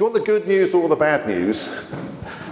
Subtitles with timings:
[0.00, 1.68] you want the good news or the bad news?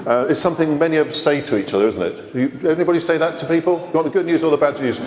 [0.07, 2.35] Uh, it's something many of us say to each other, isn't it?
[2.35, 3.79] You, anybody say that to people?
[3.87, 5.01] You want the good news or the bad news?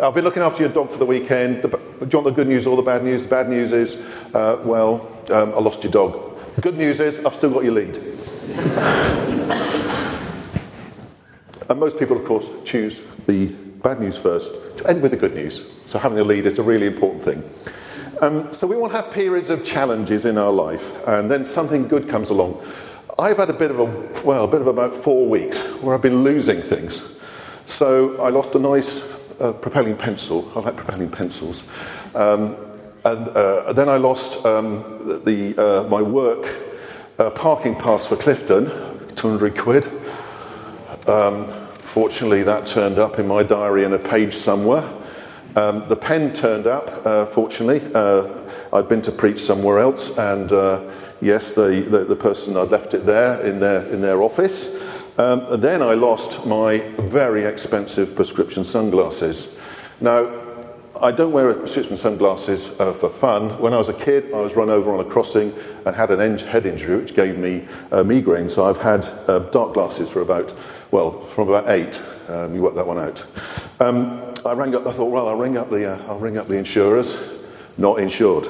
[0.00, 1.62] I've been looking after your dog for the weekend.
[1.62, 3.22] The, do you want the good news or the bad news?
[3.22, 4.04] The bad news is,
[4.34, 6.36] uh, well, um, I lost your dog.
[6.56, 7.94] The good news is, I've still got your lead.
[11.68, 13.46] and most people, of course, choose the
[13.80, 15.72] bad news first to end with the good news.
[15.86, 17.44] So having the lead is a really important thing.
[18.24, 22.08] Um, so we to have periods of challenges in our life, and then something good
[22.08, 22.58] comes along.
[23.18, 26.00] I've had a bit of a, well, a bit of about four weeks where I've
[26.00, 27.22] been losing things.
[27.66, 29.02] So I lost a nice
[29.38, 30.50] uh, propelling pencil.
[30.56, 31.68] I like propelling pencils.
[32.14, 32.56] Um,
[33.04, 36.48] and uh, then I lost um, the, uh, my work
[37.18, 38.70] uh, parking pass for Clifton,
[39.16, 39.84] 200 quid.
[41.06, 44.90] Um, fortunately, that turned up in my diary in a page somewhere.
[45.56, 47.82] Um, the pen turned up, uh, fortunately.
[47.94, 48.28] Uh,
[48.72, 50.50] I'd been to preach somewhere else, and
[51.20, 54.82] yes, the, the, the, person I'd left it there in their, in their office.
[55.16, 59.58] Um, then I lost my very expensive prescription sunglasses.
[60.00, 60.28] Now,
[61.00, 63.60] I don't wear prescription sunglasses uh, for fun.
[63.60, 65.52] When I was a kid, I was run over on a crossing
[65.86, 68.48] and had an en- head injury, which gave me uh, migraine.
[68.48, 70.56] So I've had uh, dark glasses for about,
[70.90, 72.00] well, from about eight.
[72.28, 73.24] Um, you work that one out.
[73.80, 74.86] Um, I rang up.
[74.86, 77.40] I thought, well, I'll ring up the, uh, I'll ring up the insurers.
[77.78, 78.46] Not insured.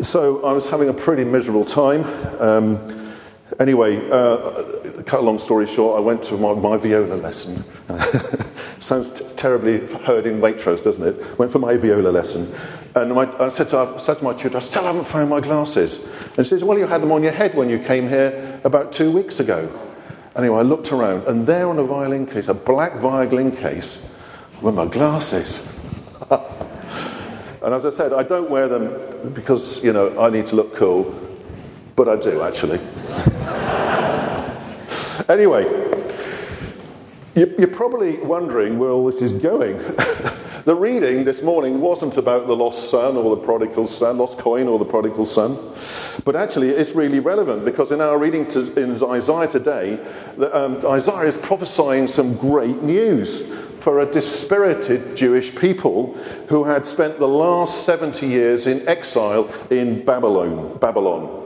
[0.00, 2.04] So I was having a pretty miserable time.
[2.40, 3.14] Um,
[3.60, 7.62] anyway, uh, cut a long story short, I went to my, my viola lesson.
[8.80, 11.38] Sounds t- terribly heard in Waitrose, doesn't it?
[11.38, 12.52] Went for my viola lesson.
[12.96, 15.40] And my, I, said to, I said to my tutor, I still haven't found my
[15.40, 16.04] glasses.
[16.36, 18.92] And she says, Well, you had them on your head when you came here about
[18.92, 19.72] two weeks ago.
[20.36, 24.13] Anyway, I looked around, and there on a violin case, a black violin case,
[24.60, 25.66] were my glasses.
[27.64, 30.76] And as I said, I don't wear them because, you know, I need to look
[30.76, 31.18] cool,
[31.96, 32.78] but I do actually.
[35.30, 35.64] anyway,
[37.34, 39.78] you're probably wondering where all this is going.
[40.66, 44.68] the reading this morning wasn't about the lost son or the prodigal son, lost coin
[44.68, 45.56] or the prodigal son,
[46.26, 49.98] but actually it's really relevant because in our reading to, in Isaiah today,
[50.52, 56.14] um, Isaiah is prophesying some great news for a dispirited Jewish people
[56.48, 60.78] who had spent the last 70 years in exile in Babylon.
[60.78, 61.43] Babylon.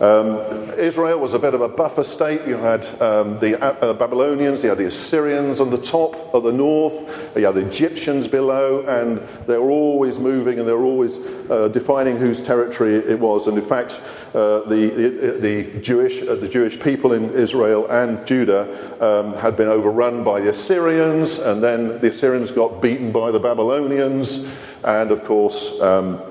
[0.00, 2.46] Um, Israel was a bit of a buffer state.
[2.46, 6.52] You had um, the uh, Babylonians, you had the Assyrians on the top of the
[6.52, 11.18] north, you had the Egyptians below, and they were always moving and they were always
[11.50, 13.46] uh, defining whose territory it was.
[13.46, 14.00] And in fact,
[14.34, 19.54] uh, the, the, the, Jewish, uh, the Jewish people in Israel and Judah um, had
[19.54, 24.48] been overrun by the Assyrians, and then the Assyrians got beaten by the Babylonians,
[24.82, 26.22] and of course, um,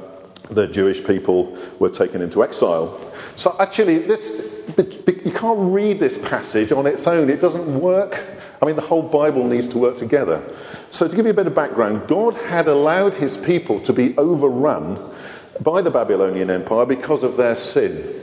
[0.50, 3.00] the Jewish people were taken into exile.
[3.36, 7.30] So actually, this, you can't read this passage on its own.
[7.30, 8.24] It doesn't work.
[8.62, 10.44] I mean, the whole Bible needs to work together.
[10.92, 14.18] So, to give you a bit of background, God had allowed his people to be
[14.18, 15.00] overrun
[15.62, 18.20] by the Babylonian Empire because of their sin.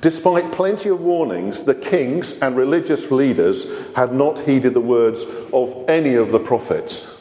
[0.00, 5.88] Despite plenty of warnings, the kings and religious leaders had not heeded the words of
[5.88, 7.13] any of the prophets.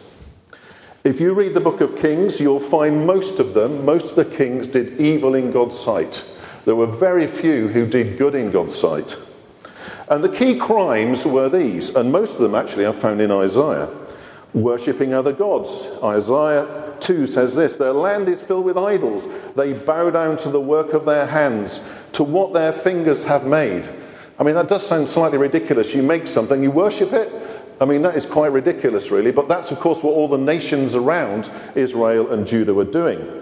[1.03, 4.37] If you read the book of Kings, you'll find most of them, most of the
[4.37, 6.23] kings did evil in God's sight.
[6.63, 9.17] There were very few who did good in God's sight.
[10.07, 13.89] And the key crimes were these, and most of them actually are found in Isaiah
[14.53, 15.69] worshipping other gods.
[16.03, 19.27] Isaiah 2 says this Their land is filled with idols.
[19.55, 23.87] They bow down to the work of their hands, to what their fingers have made.
[24.39, 25.93] I mean, that does sound slightly ridiculous.
[25.93, 27.31] You make something, you worship it.
[27.81, 29.31] I mean, that is quite ridiculous, really.
[29.31, 33.41] But that's, of course, what all the nations around Israel and Judah were doing.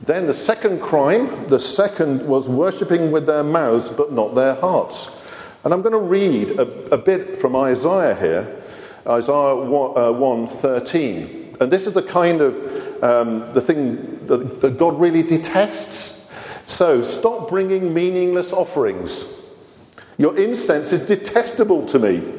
[0.00, 5.26] Then the second crime, the second was worshipping with their mouths but not their hearts.
[5.64, 6.62] And I'm going to read a,
[6.94, 8.62] a bit from Isaiah here,
[9.06, 11.56] Isaiah 1, uh, 13.
[11.60, 12.54] And this is the kind of
[13.02, 16.32] um, the thing that, that God really detests.
[16.66, 19.34] So stop bringing meaningless offerings.
[20.16, 22.37] Your incense is detestable to me.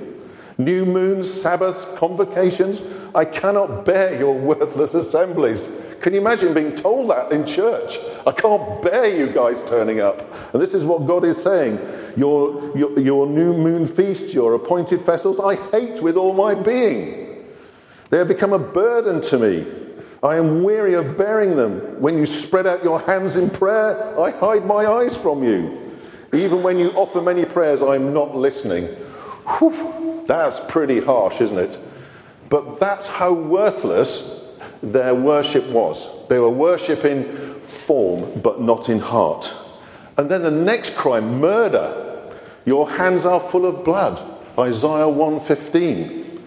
[0.59, 2.83] New moons, Sabbaths, convocations,
[3.15, 5.71] I cannot bear your worthless assemblies.
[6.01, 7.97] Can you imagine being told that in church?
[8.27, 10.19] I can't bear you guys turning up.
[10.53, 11.79] And this is what God is saying.
[12.17, 17.45] Your, your, your new moon feast, your appointed festivals, I hate with all my being.
[18.09, 19.65] They have become a burden to me.
[20.21, 22.01] I am weary of bearing them.
[22.01, 25.97] When you spread out your hands in prayer, I hide my eyes from you.
[26.33, 28.83] Even when you offer many prayers, I'm not listening.
[29.57, 29.98] Whew,
[30.29, 31.75] that's pretty harsh, isn't it?
[32.49, 34.47] But that's how worthless
[34.83, 36.07] their worship was.
[36.27, 37.23] They were worshipping
[37.61, 39.51] form, but not in heart.
[40.17, 42.31] And then the next crime, murder.
[42.63, 44.21] Your hands are full of blood.
[44.57, 46.43] Isaiah 115.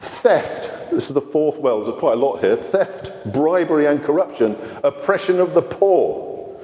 [0.00, 0.90] Theft.
[0.90, 2.56] This is the fourth, well, there's quite a lot here.
[2.56, 4.54] Theft, bribery and corruption,
[4.84, 6.60] oppression of the poor.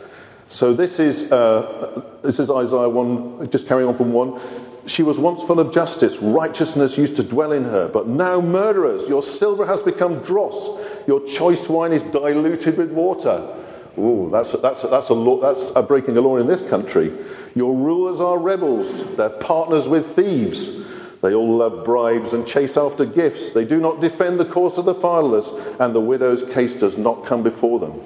[0.51, 4.68] So this is, uh, this is Isaiah 1, just carrying on from 1.
[4.89, 9.07] She was once full of justice, righteousness used to dwell in her, but now murderers,
[9.07, 10.67] your silver has become dross,
[11.07, 13.55] your choice wine is diluted with water.
[13.99, 17.13] Ooh, that's, that's, that's, a law, that's a breaking the law in this country.
[17.55, 20.87] Your rulers are rebels, they're partners with thieves.
[21.21, 23.53] They all love bribes and chase after gifts.
[23.53, 27.27] They do not defend the cause of the fatherless, and the widow's case does not
[27.27, 28.01] come before them.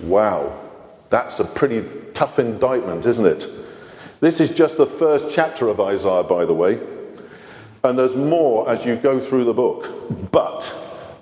[0.00, 0.56] Wow,
[1.10, 3.55] that's a pretty tough indictment, isn't it?
[4.20, 6.80] This is just the first chapter of Isaiah, by the way.
[7.84, 10.30] And there's more as you go through the book.
[10.32, 10.72] But,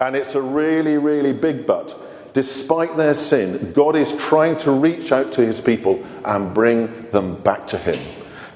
[0.00, 1.94] and it's a really, really big but,
[2.32, 7.41] despite their sin, God is trying to reach out to his people and bring them
[7.43, 7.99] back to him.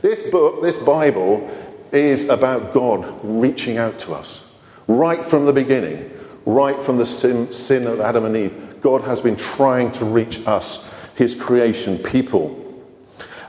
[0.03, 1.51] This book, this Bible,
[1.93, 4.55] is about God reaching out to us.
[4.87, 6.11] Right from the beginning,
[6.47, 10.47] right from the sin, sin of Adam and Eve, God has been trying to reach
[10.47, 12.58] us, his creation people.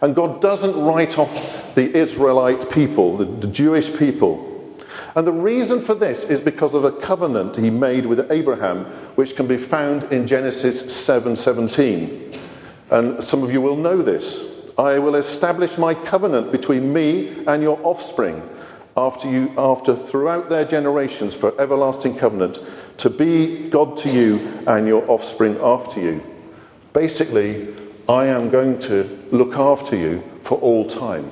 [0.01, 4.45] And God doesn't write off the Israelite people, the, the Jewish people.
[5.15, 8.85] And the reason for this is because of a covenant he made with Abraham,
[9.15, 12.37] which can be found in Genesis 7:17.
[12.91, 14.71] And some of you will know this.
[14.77, 18.41] I will establish my covenant between me and your offspring
[18.95, 22.59] after you after throughout their generations for everlasting covenant
[22.97, 26.23] to be God to you and your offspring after you.
[26.93, 27.75] Basically,
[28.09, 31.31] I am going to look after you for all time.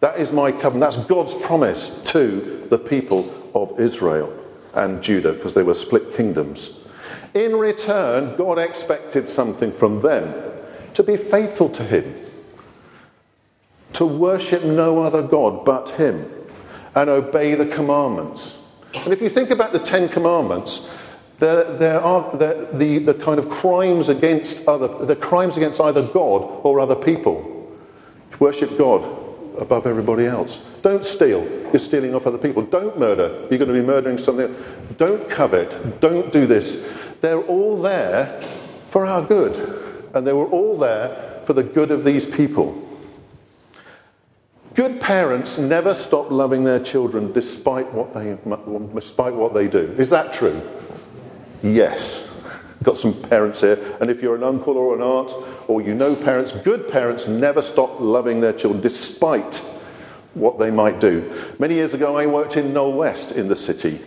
[0.00, 0.80] That is my covenant.
[0.80, 4.32] That's God's promise to the people of Israel
[4.72, 6.88] and Judah because they were split kingdoms.
[7.34, 10.32] In return, God expected something from them
[10.94, 12.14] to be faithful to Him,
[13.92, 16.24] to worship no other God but Him,
[16.94, 18.66] and obey the commandments.
[18.94, 20.90] And if you think about the Ten Commandments,
[21.38, 26.60] there, there are the, the, kind of crimes against other, the crimes against either God
[26.64, 27.54] or other people.
[28.40, 29.02] Worship God
[29.56, 30.64] above everybody else.
[30.82, 31.44] Don't steal.
[31.70, 32.62] You're stealing off other people.
[32.62, 33.46] Don't murder.
[33.50, 34.54] You're going to be murdering something.
[34.96, 36.00] Don't covet.
[36.00, 36.92] Don't do this.
[37.20, 38.40] They're all there
[38.90, 40.10] for our good.
[40.14, 42.84] And they were all there for the good of these people.
[44.74, 48.38] Good parents never stop loving their children despite what they,
[48.94, 49.94] despite what they do.
[49.98, 50.60] Is that true?
[51.62, 52.26] Yes.
[52.82, 55.32] Got some parents here, and if you're an uncle or an aunt,
[55.66, 59.56] or you know parents, good parents never stop loving their children despite
[60.34, 61.30] what they might do.
[61.58, 64.00] Many years ago, I worked in Knowle West in the city,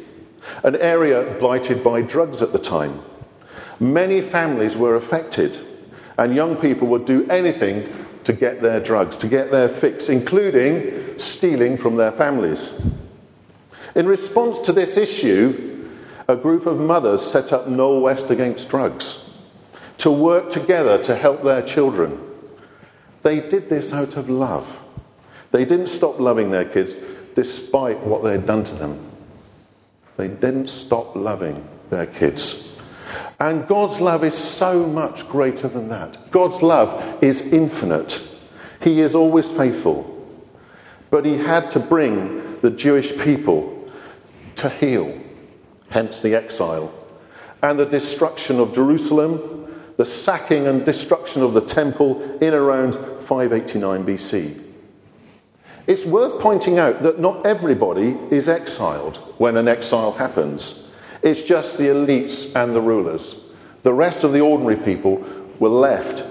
[0.63, 2.99] an area blighted by drugs at the time.
[3.79, 5.57] Many families were affected,
[6.17, 7.89] and young people would do anything
[8.23, 12.79] to get their drugs, to get their fix, including stealing from their families.
[13.95, 15.70] In response to this issue,
[16.31, 19.45] a group of mothers set up Knowle West Against Drugs
[19.97, 22.17] to work together to help their children.
[23.21, 24.79] They did this out of love.
[25.51, 26.95] They didn't stop loving their kids
[27.35, 29.11] despite what they had done to them.
[30.15, 32.81] They didn't stop loving their kids.
[33.41, 36.31] And God's love is so much greater than that.
[36.31, 38.21] God's love is infinite.
[38.81, 40.07] He is always faithful.
[41.09, 43.89] But He had to bring the Jewish people
[44.55, 45.20] to heel
[45.91, 46.91] hence the exile,
[47.61, 49.67] and the destruction of Jerusalem,
[49.97, 54.63] the sacking and destruction of the temple in around 589 BC.
[55.87, 60.95] It's worth pointing out that not everybody is exiled when an exile happens.
[61.21, 63.43] It's just the elites and the rulers.
[63.83, 65.23] The rest of the ordinary people
[65.59, 66.23] were left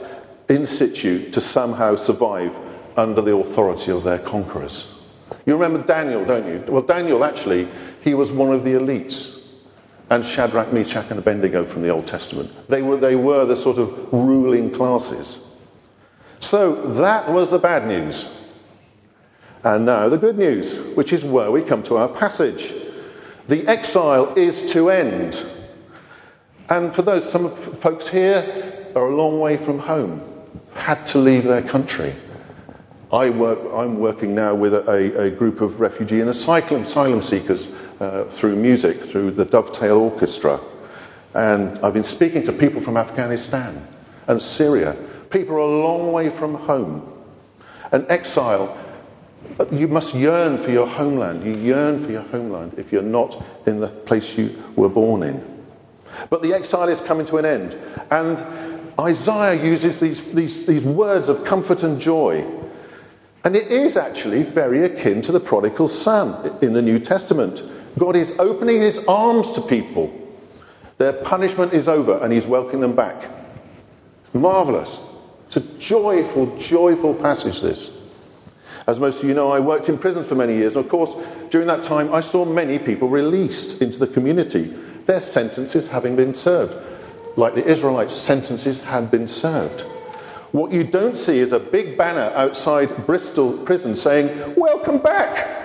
[0.49, 2.55] in situ to somehow survive
[2.97, 4.97] under the authority of their conquerors.
[5.47, 6.73] You remember Daniel, don't you?
[6.73, 7.69] Well, Daniel actually,
[8.02, 9.39] he was one of the elites
[10.11, 12.50] and Shadrach, Meshach, and Abednego from the Old Testament.
[12.69, 15.47] They were, they were the sort of ruling classes.
[16.40, 18.37] So that was the bad news.
[19.62, 22.73] And now the good news, which is where we come to our passage.
[23.47, 25.47] The exile is to end.
[26.69, 30.23] And for those, some folks here are a long way from home,
[30.75, 32.14] had to leave their country.
[33.12, 37.69] I work, I'm working now with a, a group of refugee and asylum, asylum seekers
[38.00, 40.59] uh, through music, through the Dovetail Orchestra.
[41.35, 43.87] And I've been speaking to people from Afghanistan
[44.26, 44.97] and Syria.
[45.28, 47.12] People a long way from home.
[47.92, 48.76] An exile,
[49.71, 51.45] you must yearn for your homeland.
[51.45, 55.64] You yearn for your homeland if you're not in the place you were born in.
[56.30, 57.78] But the exile is coming to an end.
[58.11, 58.38] And
[58.99, 62.45] Isaiah uses these, these, these words of comfort and joy.
[63.45, 67.62] And it is actually very akin to the prodigal son in the New Testament.
[67.99, 70.16] God is opening his arms to people.
[70.99, 73.30] Their punishment is over and he's welcoming them back.
[74.32, 75.00] Marvelous.
[75.47, 77.97] It's a joyful, joyful passage, this.
[78.87, 80.76] As most of you know, I worked in prison for many years.
[80.76, 81.14] And of course,
[81.50, 84.64] during that time, I saw many people released into the community,
[85.06, 86.75] their sentences having been served.
[87.37, 89.82] Like the Israelites' sentences had been served.
[90.52, 95.60] What you don't see is a big banner outside Bristol prison saying, Welcome back!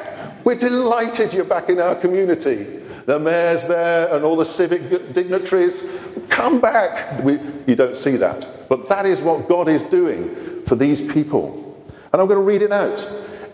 [0.46, 2.84] We're delighted you're back in our community.
[3.08, 5.84] The mayor's there and all the civic dignitaries.
[6.30, 7.24] Come back!
[7.24, 8.70] We, you don't see that.
[8.70, 11.84] But that is what God is doing for these people.
[12.14, 13.04] And I'm going to read it out.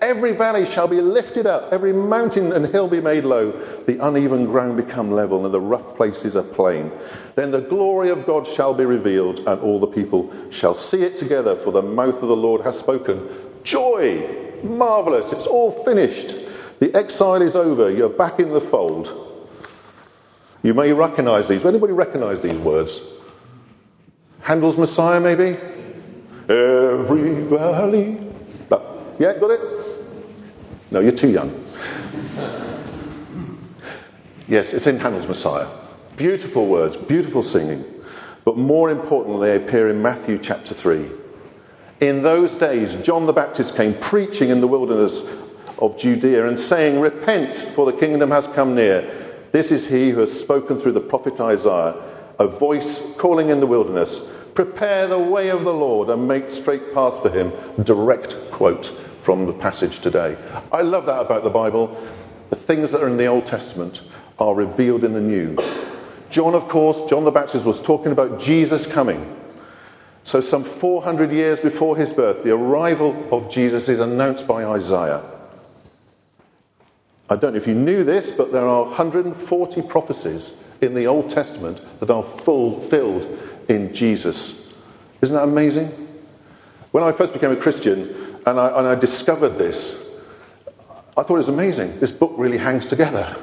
[0.01, 3.51] Every valley shall be lifted up, every mountain and hill be made low,
[3.85, 6.91] the uneven ground become level, and the rough places are plain.
[7.35, 11.17] Then the glory of God shall be revealed, and all the people shall see it
[11.17, 13.29] together, for the mouth of the Lord has spoken.
[13.63, 14.59] Joy!
[14.63, 15.31] Marvelous!
[15.31, 16.50] It's all finished.
[16.81, 17.91] The exile is over.
[17.91, 19.07] You're back in the fold.
[20.63, 21.63] You may recognize these.
[21.63, 23.03] Anybody recognize these words?
[24.39, 25.59] Handel's Messiah, maybe?
[26.49, 28.17] Every valley.
[29.19, 29.61] Yeah, got it?
[30.89, 31.53] No, you're too young.
[34.47, 35.67] Yes, it's in Handel's Messiah.
[36.17, 37.85] Beautiful words, beautiful singing.
[38.43, 41.05] But more importantly, they appear in Matthew chapter 3.
[41.99, 45.21] In those days, John the Baptist came preaching in the wilderness
[45.81, 49.17] of Judea and saying, Repent, for the kingdom has come near.
[49.51, 51.95] This is he who has spoken through the prophet Isaiah,
[52.39, 54.21] a voice calling in the wilderness,
[54.53, 57.51] Prepare the way of the Lord and make straight paths for him.
[57.83, 58.87] Direct quote
[59.21, 60.37] from the passage today.
[60.71, 61.97] I love that about the Bible.
[62.49, 64.01] The things that are in the Old Testament
[64.39, 65.57] are revealed in the New.
[66.29, 69.37] John, of course, John the Baptist was talking about Jesus coming.
[70.23, 75.23] So, some 400 years before his birth, the arrival of Jesus is announced by Isaiah.
[77.31, 81.29] I don't know if you knew this, but there are 140 prophecies in the Old
[81.29, 84.77] Testament that are fulfilled in Jesus.
[85.21, 85.87] Isn't that amazing?
[86.91, 88.13] When I first became a Christian,
[88.45, 90.09] and I, and I discovered this.
[91.15, 92.01] I thought it was amazing.
[92.01, 93.33] This book really hangs together.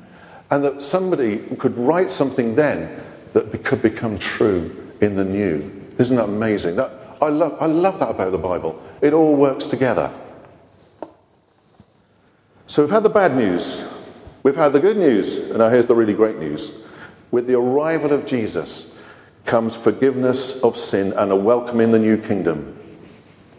[0.50, 3.00] and that somebody could write something then
[3.34, 5.86] that could become true in the new.
[5.98, 6.74] Isn't that amazing?
[6.74, 6.90] That,
[7.22, 8.82] I, love, I love that about the Bible.
[9.00, 10.12] It all works together.
[12.68, 13.82] So we've had the bad news,
[14.42, 16.84] we've had the good news, and now here's the really great news.
[17.30, 18.94] With the arrival of Jesus
[19.46, 22.78] comes forgiveness of sin and a welcome in the new kingdom.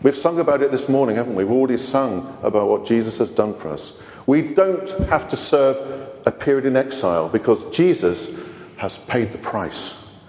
[0.03, 1.43] We've sung about it this morning, haven't we?
[1.43, 3.99] We've already sung about what Jesus has done for us.
[4.27, 8.29] We don't have to serve a period in exile because Jesus
[8.77, 10.19] has paid the price.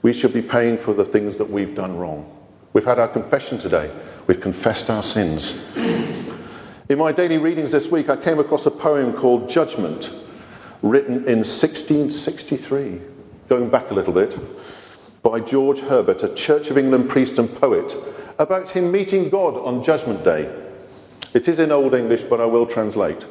[0.00, 2.34] We should be paying for the things that we've done wrong.
[2.72, 3.94] We've had our confession today.
[4.26, 5.70] We've confessed our sins.
[6.90, 10.12] In my daily readings this week, I came across a poem called Judgment,
[10.82, 13.00] written in 1663,
[13.48, 14.36] going back a little bit,
[15.22, 17.94] by George Herbert, a Church of England priest and poet
[18.40, 20.52] about him meeting God on Judgment Day.
[21.32, 23.24] It is in Old English, but I will translate.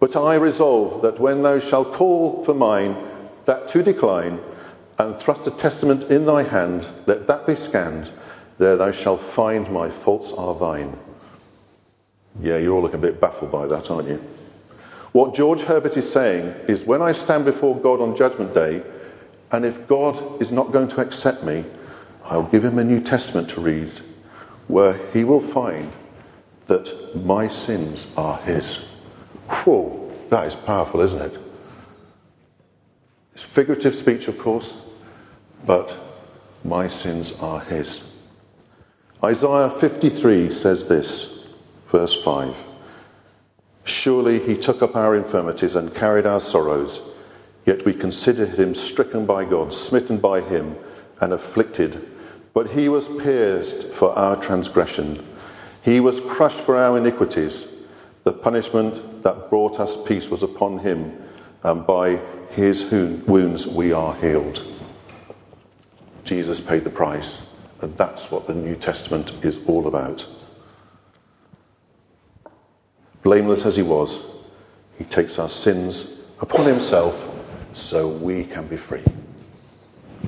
[0.00, 2.96] But I resolve that when thou shalt call for mine,
[3.44, 4.40] that to decline,
[4.98, 8.10] and thrust a testament in thy hand, let that be scanned,
[8.56, 10.96] there thou shalt find my faults are thine.
[12.40, 14.22] Yeah, you're all looking a bit baffled by that, aren't you?
[15.12, 18.82] What George Herbert is saying is when I stand before God on Judgment Day,
[19.50, 21.64] and if God is not going to accept me,
[22.24, 23.90] I'll give him a New Testament to read
[24.68, 25.92] where he will find
[26.66, 28.76] that my sins are his.
[29.48, 31.38] Whoa, that is powerful, isn't it?
[33.34, 34.74] It's figurative speech, of course,
[35.66, 35.94] but
[36.64, 38.16] my sins are his.
[39.22, 41.41] Isaiah 53 says this,
[41.92, 42.56] verse 5
[43.84, 47.02] Surely he took up our infirmities and carried our sorrows,
[47.66, 50.76] yet we considered him stricken by God, smitten by him,
[51.20, 52.08] and afflicted.
[52.54, 55.24] But he was pierced for our transgression,
[55.82, 57.68] he was crushed for our iniquities.
[58.24, 61.12] The punishment that brought us peace was upon him,
[61.64, 62.20] and by
[62.50, 64.64] his wounds we are healed.
[66.22, 67.44] Jesus paid the price,
[67.80, 70.24] and that's what the New Testament is all about.
[73.22, 74.22] Blameless as he was,
[74.98, 77.30] he takes our sins upon himself
[77.72, 79.04] so we can be free.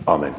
[0.06, 0.34] Amen.